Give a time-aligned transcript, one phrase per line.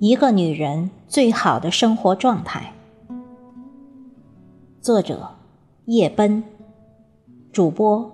[0.00, 2.72] 一个女人最好的生活状态。
[4.80, 5.28] 作者：
[5.84, 6.42] 叶奔，
[7.52, 8.10] 主播：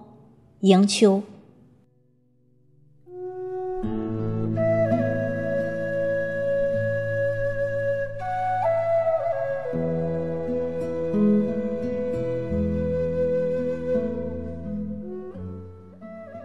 [0.62, 1.22] 迎秋。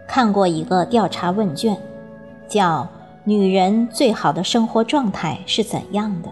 [0.07, 1.75] 看过一个调查问卷，
[2.47, 2.87] 叫。
[3.23, 6.29] 女人最好的生活状态是怎样的？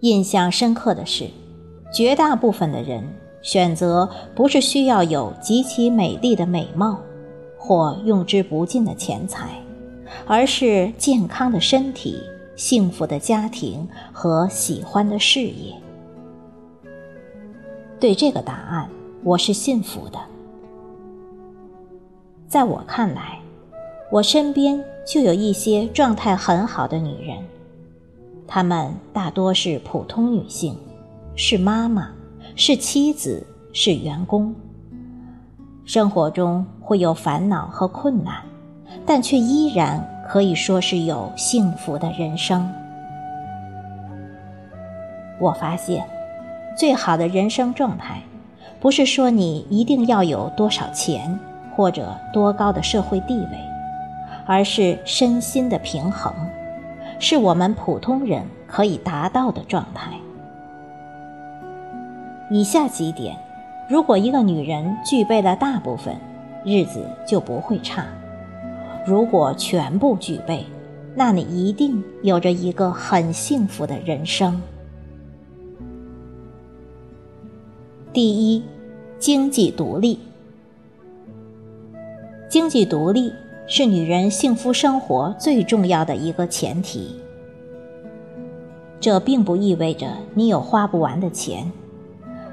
[0.00, 1.30] 印象深刻的是，
[1.94, 3.04] 绝大部分的人
[3.40, 7.00] 选择不是需要有极其美丽的美貌，
[7.56, 9.62] 或用之不尽的钱财，
[10.26, 12.20] 而是健康的身体、
[12.56, 15.72] 幸福的家庭和喜欢的事业。
[18.00, 18.90] 对这个答案，
[19.22, 20.18] 我是信服的。
[22.48, 23.41] 在我看来。
[24.12, 27.38] 我身边就有一些状态很好的女人，
[28.46, 30.76] 她们大多是普通女性，
[31.34, 32.10] 是妈妈，
[32.54, 34.54] 是妻子，是员工。
[35.86, 38.42] 生活中会有烦恼和困难，
[39.06, 42.70] 但却依然可以说是有幸福的人生。
[45.40, 46.06] 我发现，
[46.76, 48.20] 最好的人生状态，
[48.78, 51.40] 不是说你一定要有多少钱，
[51.74, 53.71] 或者多高的社会地位。
[54.46, 56.32] 而是身心的平衡，
[57.18, 60.10] 是我们普通人可以达到的状态。
[62.50, 63.36] 以下几点，
[63.88, 66.16] 如果一个女人具备了大部分，
[66.64, 68.04] 日子就不会差；
[69.06, 70.66] 如果全部具备，
[71.14, 74.60] 那你一定有着一个很幸福的人生。
[78.12, 78.62] 第一，
[79.18, 80.18] 经济独立。
[82.48, 83.32] 经济独立。
[83.74, 87.18] 是女人幸福生活最重要的一个前提。
[89.00, 91.72] 这并不意味着你有花不完的钱，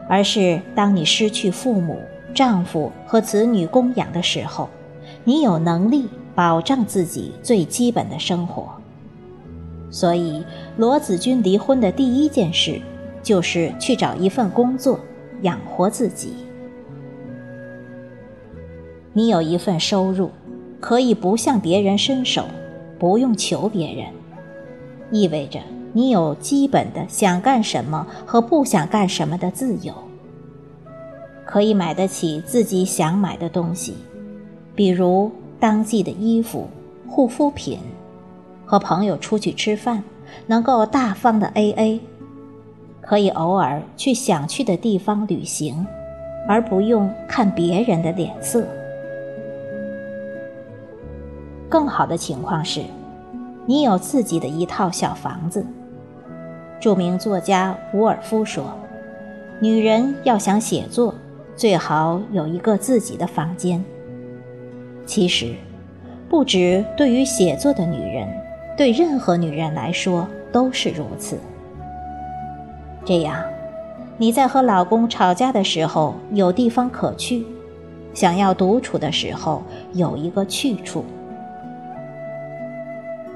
[0.08, 2.00] 而是当你失去父母、
[2.34, 4.70] 丈夫和子女供养的时候，
[5.26, 8.70] 你有能力保障自己最基本的生活。
[9.92, 10.42] 所以，
[10.78, 12.80] 罗子君离婚的第一件事
[13.22, 14.98] 就是去找一份工作，
[15.42, 16.32] 养活自己。
[19.12, 20.32] 你有一份收入。
[20.80, 22.46] 可以不向别人伸手，
[22.98, 24.06] 不用求别人，
[25.12, 25.60] 意味着
[25.94, 29.94] 你有基本的想干什么和不想干什么的自由。
[31.46, 33.96] 可以买得起自己想买的东西，
[34.76, 36.68] 比如当季的衣服、
[37.08, 37.80] 护肤品，
[38.66, 40.04] 和朋友出去吃饭，
[40.46, 42.00] 能够大方的 A A，
[43.02, 45.86] 可以偶尔去想去的地方旅行，
[46.48, 48.64] 而不用看别人的脸色。
[51.70, 52.82] 更好的情况是，
[53.68, 55.64] 你有自己的一套小房子。
[56.80, 58.64] 著名作家伍尔夫说
[59.62, 61.14] ：“女人要想写作，
[61.56, 63.84] 最好有一个自己的房间。”
[65.06, 65.54] 其实，
[66.28, 68.28] 不止对于写作的女人，
[68.76, 71.38] 对任何女人来说都是如此。
[73.06, 73.44] 这样，
[74.18, 77.46] 你在和老公吵架的时候有地方可去，
[78.16, 79.62] 想要独处的时候
[79.94, 81.06] 有一个去处。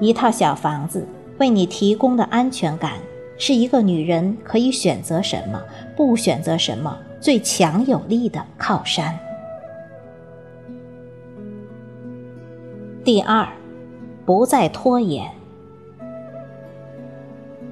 [0.00, 1.06] 一套小房子
[1.38, 2.94] 为你提供的安全感，
[3.38, 5.62] 是一个女人可以选择什么、
[5.96, 9.18] 不选择什么最强有力的靠山。
[13.04, 13.46] 第二，
[14.24, 15.30] 不再拖延。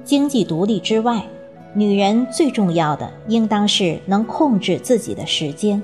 [0.03, 1.23] 经济独立之外，
[1.73, 5.81] 女人最重要的应当是能控制自己的时间。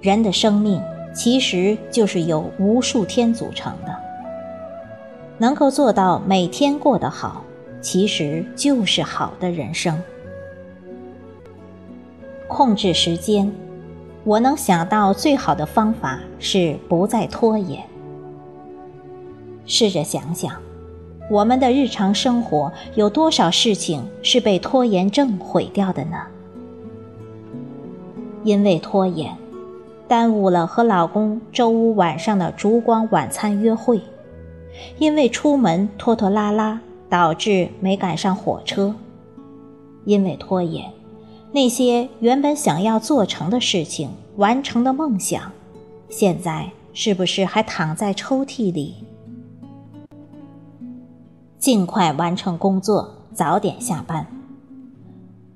[0.00, 0.82] 人的生命
[1.14, 3.91] 其实就是由无数天组成的。
[5.42, 7.42] 能够做到每天过得好，
[7.80, 10.00] 其实就是好的人生。
[12.46, 13.52] 控制时间，
[14.22, 17.82] 我能想到最好的方法是不再拖延。
[19.66, 20.54] 试着想想，
[21.28, 26.18] 我们的日常生活有多少事情是被拖延症毁掉的呢？
[28.44, 29.36] 因为拖延，
[30.06, 34.00] 耽误了和老公周五晚上的烛光晚餐约会。
[34.98, 38.94] 因为出门拖拖拉拉，导致没赶上火车；
[40.04, 40.90] 因为拖延，
[41.52, 45.52] 那些原本想要做成的事情、完成的梦想，
[46.08, 48.94] 现在是不是还躺在抽屉里？
[51.58, 54.26] 尽快完成工作，早点下班。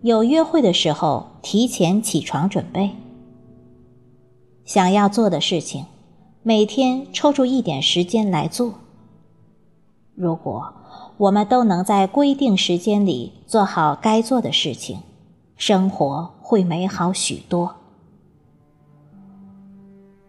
[0.02, 2.90] 有约会的时候，提前起床准备。
[4.64, 5.86] 想要做的事情，
[6.42, 8.74] 每天抽出一点时间来做。
[10.16, 10.72] 如果
[11.18, 15.00] 我们都能在规定时间里做好该做的事情，
[15.56, 17.76] 生活会美好许多。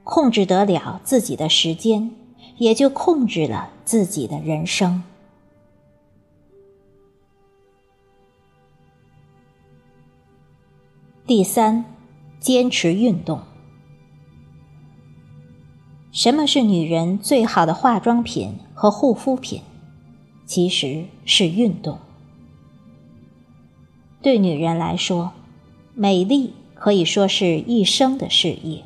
[0.03, 2.11] 控制得了自己的时间，
[2.57, 5.03] 也就控制了自己的人生。
[11.25, 11.85] 第三，
[12.39, 13.39] 坚持运动。
[16.11, 19.61] 什么是女人最好的化妆品和护肤品？
[20.47, 21.99] 其实是运动。
[24.21, 25.33] 对女人来说，
[25.93, 28.83] 美丽可以说是一生的事业。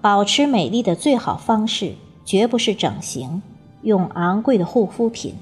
[0.00, 1.94] 保持美丽的最好方式，
[2.24, 3.42] 绝不是整形、
[3.82, 5.34] 用昂贵的护肤品，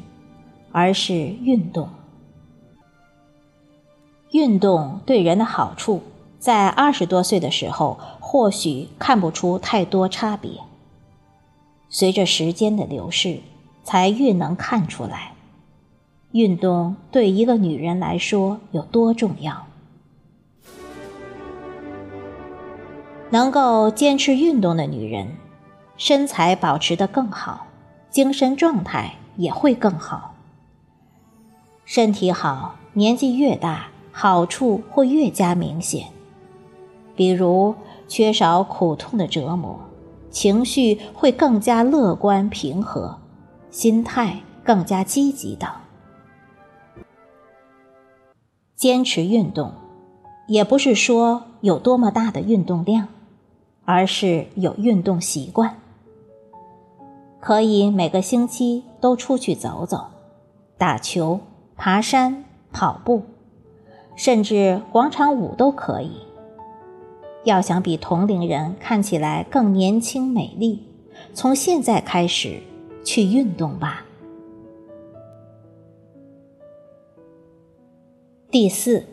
[0.72, 1.88] 而是运动。
[4.32, 6.02] 运动对人的好处，
[6.40, 10.50] 在二十多岁的时候或许看不出太多差别。
[11.88, 13.38] 随着时间的流逝，
[13.88, 15.32] 才越能看出来，
[16.32, 19.64] 运动对一个女人来说有多重要。
[23.30, 25.28] 能够坚持运动的女人，
[25.96, 27.66] 身材保持得更好，
[28.10, 30.34] 精神状态也会更好。
[31.86, 33.86] 身体好，年纪越大。
[34.12, 36.08] 好处会越加明显，
[37.16, 37.74] 比如
[38.06, 39.78] 缺少苦痛的折磨，
[40.28, 43.18] 情绪会更加乐观平和，
[43.70, 45.68] 心态更加积极等。
[48.74, 49.72] 坚持运动，
[50.46, 53.08] 也不是说有多么大的运动量，
[53.84, 55.76] 而是有运动习惯。
[57.40, 60.06] 可以每个星期都出去走走，
[60.76, 61.40] 打球、
[61.76, 63.22] 爬山、跑步。
[64.16, 66.10] 甚至广场舞都可以。
[67.44, 70.82] 要想比同龄人看起来更年轻美丽，
[71.32, 72.60] 从现在开始
[73.08, 74.04] 去运动吧。
[78.50, 79.06] 第四，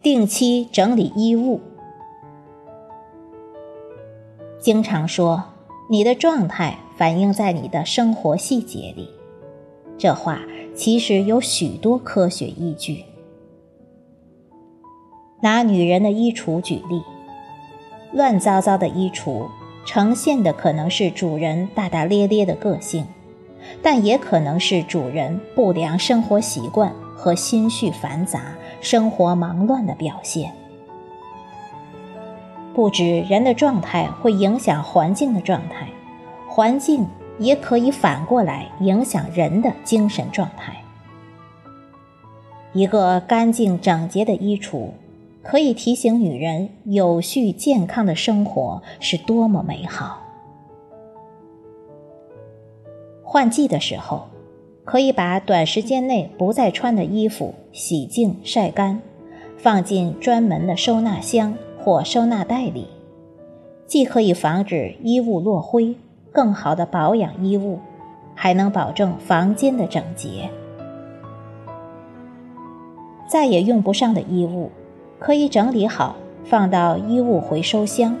[0.00, 1.60] 定期整理衣物。
[4.58, 5.44] 经常说
[5.90, 9.10] 你的状态反映在你的生活细节里，
[9.98, 10.40] 这话
[10.74, 13.04] 其实有许多科学依据。
[15.42, 17.02] 拿女人的衣橱举例，
[18.10, 19.46] 乱糟糟的衣橱
[19.84, 23.06] 呈现的可能是主人大大咧咧的个性，
[23.82, 30.52] 但也可能是主人不良生活习惯和心绪繁杂、生活忙乱的表现。
[32.74, 35.88] 不止人的状态会影响环境的状态，
[36.48, 37.06] 环境
[37.38, 40.74] 也可以反过来影响人的精神状态。
[42.72, 44.88] 一个干净整洁的衣橱。
[45.46, 50.23] 可以提醒女人，有序健康的生活是多么美好。
[53.34, 54.28] 换季的时候，
[54.84, 59.02] 可以把短时间内不再穿的衣服洗净晒干，
[59.58, 61.52] 放进专门的收纳箱
[61.82, 62.86] 或收纳袋里，
[63.88, 65.96] 既可以防止衣物落灰，
[66.30, 67.80] 更好的保养衣物，
[68.36, 70.48] 还能保证房间的整洁。
[73.28, 74.70] 再也用不上的衣物。
[75.18, 76.14] 可以整理好，
[76.44, 78.16] 放到衣物回收箱。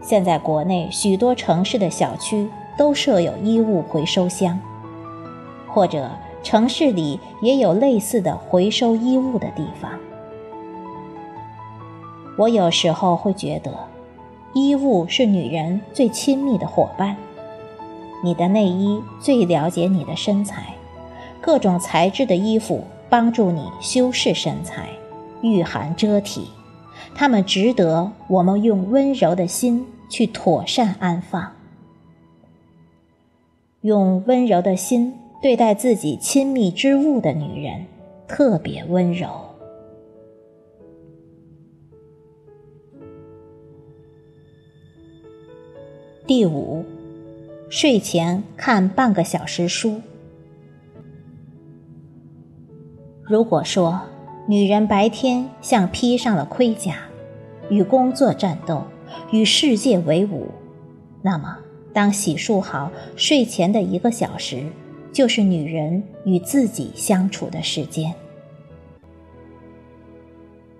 [0.00, 2.46] 现在国内许多城市的小区
[2.76, 4.58] 都设有衣物回收箱，
[5.68, 6.10] 或者
[6.42, 9.90] 城市里也有类似的回收衣物的地方。
[12.38, 13.72] 我有时候会觉得，
[14.52, 17.16] 衣物是女人最亲密的伙伴。
[18.22, 20.74] 你的内衣最了解你的身材，
[21.40, 24.88] 各种材质的衣服帮助你修饰身材。
[25.42, 26.48] 御寒遮体，
[27.14, 31.55] 它们值得我们用温柔的心去妥善安放。
[33.86, 37.86] 用温柔的心对待自己亲密之物的女人，
[38.26, 39.28] 特别温柔。
[46.26, 46.84] 第五，
[47.70, 50.00] 睡前看半个小时书。
[53.22, 54.00] 如果说。
[54.48, 56.98] 女人白天像披上了盔甲，
[57.68, 58.84] 与工作战斗，
[59.32, 60.46] 与世界为伍。
[61.20, 61.58] 那么，
[61.96, 64.66] 当洗漱好，睡前的一个小时，
[65.14, 68.12] 就是女人与自己相处的时间。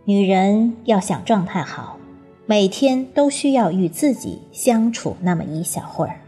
[0.05, 1.99] 女人要想状态好，
[2.45, 6.21] 每天都需要与自己相处那么一小会儿，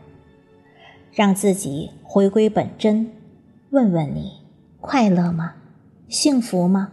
[1.13, 3.13] 让自己回归本真，
[3.69, 4.39] 问问你
[4.81, 5.57] 快乐吗？
[6.09, 6.93] 幸福吗？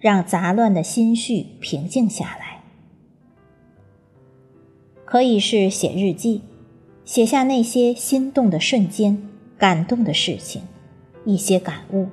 [0.00, 2.64] 让杂乱的心绪平静下来，
[5.04, 6.42] 可以是写日记，
[7.08, 10.60] 写下那些心动的瞬间，感动的事情，
[11.24, 12.08] 一些感悟。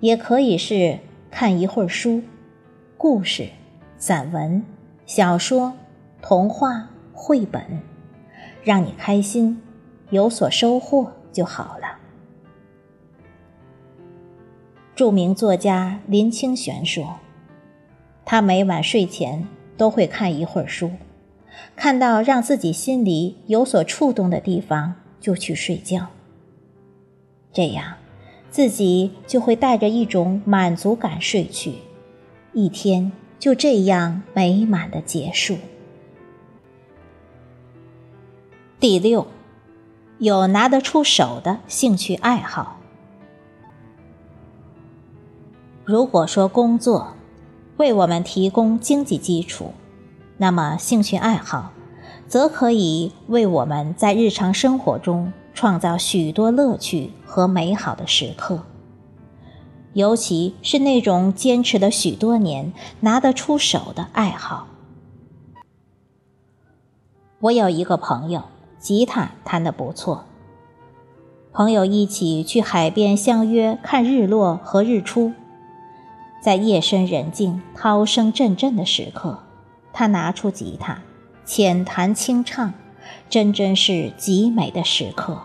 [0.00, 0.98] 也可以是
[1.30, 2.20] 看一会儿书，
[2.96, 3.46] 故事、
[3.96, 4.64] 散文、
[5.06, 5.72] 小说、
[6.20, 7.62] 童话、绘本，
[8.64, 9.62] 让你开心，
[10.10, 12.00] 有所收获就好了。
[14.96, 17.20] 著名作家林清玄说
[18.26, 19.46] ：“他每晚睡前
[19.76, 20.90] 都会看一会儿书，
[21.76, 26.08] 看到让自己心里有所触动的地方就去睡觉。
[27.52, 27.94] 这样。”
[28.54, 31.72] 自己就会带着一种满足感睡去，
[32.52, 35.56] 一天就这样美满的结束。
[38.78, 39.26] 第六，
[40.18, 42.78] 有拿得出手的兴趣爱好。
[45.84, 47.16] 如果说工作
[47.78, 49.72] 为我们提供经济基础，
[50.36, 51.72] 那么兴趣爱好
[52.26, 55.32] 则可以为我们在日常生活中。
[55.56, 58.64] 创造许多乐趣和美好的时刻，
[59.92, 64.66] 尤其是那种坚持了许多年、拿得出手的爱好。
[67.38, 68.42] 我有一个朋友，
[68.80, 70.24] 吉他弹得不错。
[71.52, 75.32] 朋友一起去海边相约看日落和日出，
[76.42, 79.43] 在夜深人静、涛声阵阵的时刻，
[79.94, 80.98] 他拿出吉他，
[81.46, 82.74] 浅弹轻唱。
[83.28, 85.42] 真真是极美的时刻。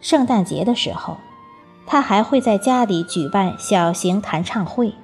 [0.00, 1.16] 圣诞节的时候，
[1.86, 4.94] 他还会在家里举办小型弹唱会，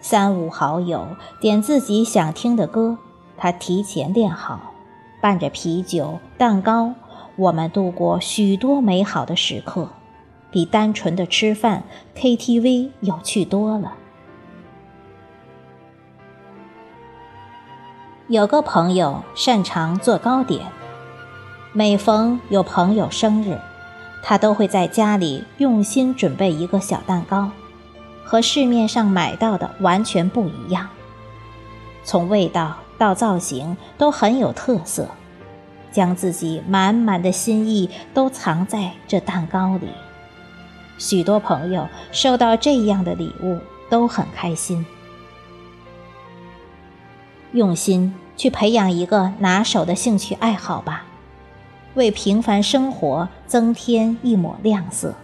[0.00, 1.06] 三五好友
[1.40, 2.98] 点自己想听的歌，
[3.36, 4.72] 他提前练好，
[5.20, 6.94] 伴着啤酒、蛋糕，
[7.36, 9.90] 我们度过许多美好的时刻，
[10.50, 11.84] 比单纯的吃饭、
[12.16, 13.94] KTV 有趣多了。
[18.28, 20.66] 有个朋友擅长做糕点，
[21.72, 23.56] 每逢有朋友生日，
[24.20, 27.52] 他都会在家里用心准备一个小蛋糕，
[28.24, 30.88] 和市面上买到的完全不一样，
[32.02, 35.06] 从味道到造型都很有特色，
[35.92, 39.86] 将自己满满的心意都藏在这蛋糕里。
[40.98, 44.84] 许多朋友收到这样的礼物都很开心。
[47.56, 51.06] 用心去培养一个拿手的兴趣爱好吧，
[51.94, 55.14] 为平凡生活增添一抹亮色。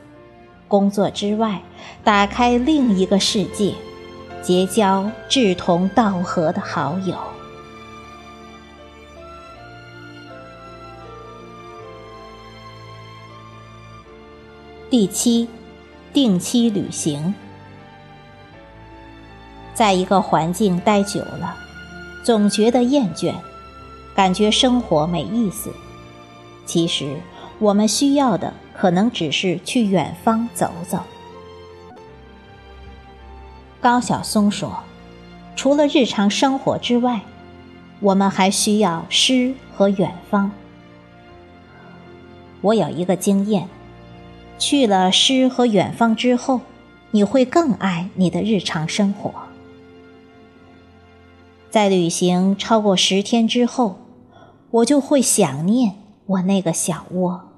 [0.66, 1.60] 工作之外，
[2.02, 3.74] 打开另一个世界，
[4.40, 7.14] 结交志同道合的好友。
[14.88, 15.46] 第七，
[16.14, 17.34] 定期旅行。
[19.74, 21.56] 在一个环境待久了。
[22.22, 23.34] 总觉得厌倦，
[24.14, 25.72] 感觉生活没意思。
[26.64, 27.16] 其实，
[27.58, 31.00] 我们需要的可能只是去远方走走。
[33.80, 34.78] 高晓松说
[35.56, 37.20] ：“除了日常生活之外，
[37.98, 40.52] 我们还需要诗和远方。”
[42.62, 43.68] 我有一个经验：
[44.56, 46.60] 去了诗和远方之后，
[47.10, 49.32] 你会更爱你的日常生活。
[51.72, 53.96] 在旅行超过十天之后，
[54.70, 55.94] 我就会想念
[56.26, 57.48] 我那个小窝。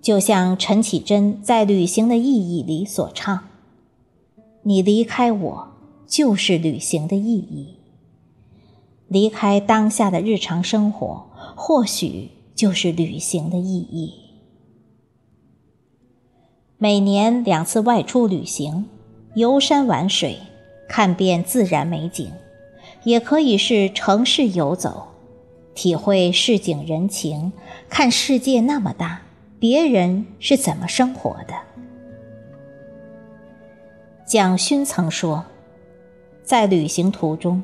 [0.00, 3.48] 就像陈绮贞在《旅行的意义》里所唱
[4.62, 5.68] ：“你离开我，
[6.06, 7.78] 就是旅行的意义。
[9.08, 11.26] 离开当下的日常生活，
[11.56, 14.14] 或许就是旅行的意义。”
[16.78, 18.86] 每年两次外出旅行，
[19.34, 20.38] 游山玩水。
[20.88, 22.30] 看遍自然美景，
[23.04, 25.08] 也可以是城市游走，
[25.74, 27.52] 体会市井人情，
[27.88, 29.22] 看世界那么大，
[29.58, 31.54] 别人是怎么生活的。
[34.24, 35.44] 蒋勋曾说，
[36.42, 37.62] 在旅行途中，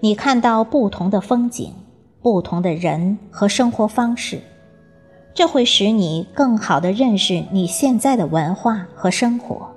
[0.00, 1.74] 你看到不同的风景、
[2.22, 4.40] 不同的人和生活方式，
[5.34, 9.70] 这会使你更好地认识你现在的文化和生活，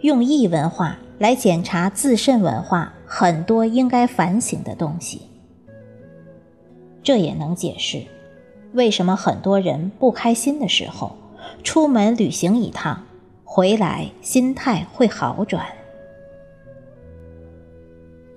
[0.00, 0.98] 用异文化。
[1.18, 5.22] 来检查自身文化很多应该反省的东西，
[7.02, 8.02] 这也能解释
[8.74, 11.16] 为什么很多人不开心的时候，
[11.62, 13.02] 出门旅行一趟，
[13.44, 15.64] 回来心态会好转。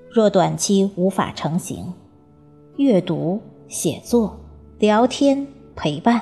[0.09, 1.93] 若短期无法成行，
[2.77, 4.39] 阅读、写作、
[4.79, 5.45] 聊天、
[5.75, 6.21] 陪伴、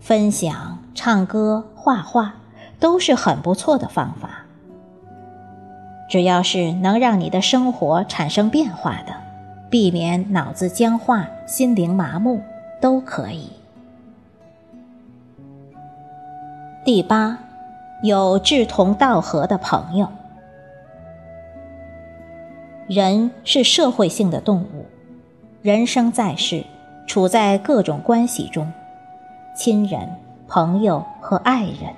[0.00, 2.34] 分享、唱歌、画画，
[2.80, 4.46] 都是很不错的方法。
[6.08, 9.14] 只要是能让你的生活产生变化的，
[9.68, 12.40] 避免脑子僵化、心灵麻木，
[12.80, 13.50] 都可以。
[16.84, 17.38] 第八，
[18.02, 20.08] 有志同道合的朋友。
[22.86, 24.86] 人是社会性的动物，
[25.60, 26.64] 人生在世，
[27.06, 28.72] 处在各种关系中，
[29.54, 30.08] 亲人、
[30.46, 31.92] 朋友和爱人。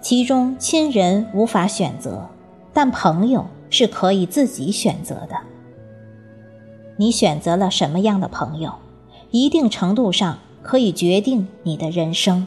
[0.00, 2.28] 其中，亲人无法选择，
[2.76, 5.38] 但朋友是可以自己选择的。
[6.98, 8.70] 你选择了什么样的朋友，
[9.30, 12.46] 一定程度上可以决定你的人生。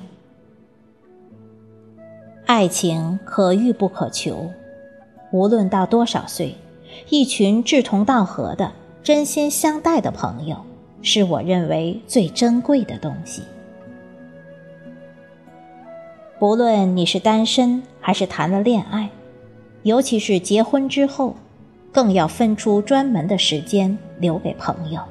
[2.46, 4.52] 爱情可遇不可求，
[5.32, 6.56] 无论到多少岁。
[7.10, 8.72] 一群志同道合的、
[9.02, 10.58] 真心相待的朋友，
[11.02, 13.42] 是我认为最珍贵的东西。
[16.38, 19.10] 不论你是单身还是谈了恋爱，
[19.84, 21.36] 尤其是结婚之后，
[21.92, 25.02] 更要分出专门的时间留给朋友。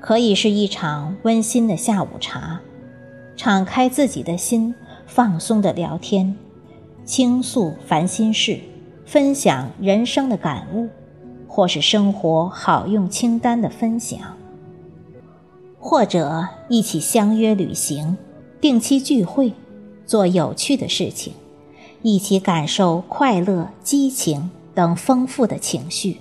[0.00, 2.60] 可以是一场温馨的下午茶，
[3.36, 4.74] 敞开自己的心，
[5.06, 6.36] 放松的聊天，
[7.04, 8.58] 倾诉烦心事。
[9.04, 10.88] 分享人生的感悟，
[11.46, 14.18] 或是生活好用清单的分享，
[15.78, 18.18] 或者一起相约旅行、
[18.60, 19.52] 定期聚会，
[20.04, 21.32] 做有趣的事情，
[22.08, 26.18] 一起感受快乐、激情等丰富的情绪。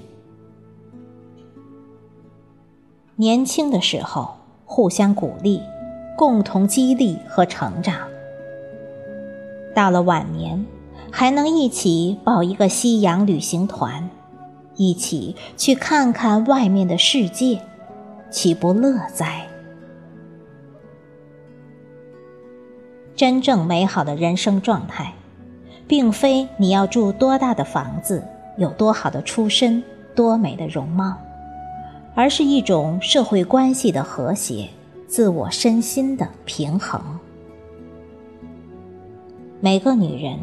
[3.17, 5.61] 年轻的时候互相鼓励，
[6.17, 7.97] 共同激励和成长；
[9.75, 10.65] 到了晚年。
[11.11, 14.09] 还能一起报一个夕阳旅行团，
[14.75, 17.61] 一起去看看外面的世界，
[18.31, 19.47] 岂不乐哉？
[23.15, 25.13] 真正美好的人生状态，
[25.87, 28.23] 并非你要住多大的房子，
[28.57, 31.17] 有多好的出身，多美的容貌，
[32.13, 34.69] 而是一种社会关系的和谐，
[35.07, 37.01] 自我身心的平衡。
[39.59, 40.37] 每个女人。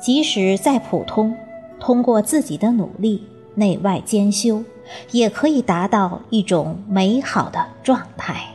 [0.00, 1.34] 即使再普通，
[1.80, 4.62] 通过自己的努力，内外兼修，
[5.12, 8.53] 也可以达到一种美好的状态。